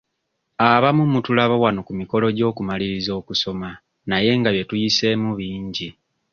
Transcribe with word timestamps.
Abamu 0.71 1.03
mutulabira 1.13 1.55
wano 1.63 1.79
ku 1.87 1.93
mikolo 2.01 2.25
gy'okumaliriza 2.35 3.11
okusoma 3.19 3.69
naye 4.09 4.31
nga 4.39 4.49
bye 4.51 4.63
tuyiseemu 4.69 5.29
bingi. 5.39 5.89